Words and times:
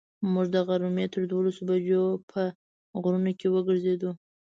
موږ 0.33 0.47
د 0.55 0.57
غرمې 0.67 1.05
تر 1.13 1.21
دولسو 1.31 1.61
بجو 1.69 2.03
په 2.31 2.41
غرونو 3.01 3.31
کې 3.39 3.47
وګرځېدو. 3.53 4.11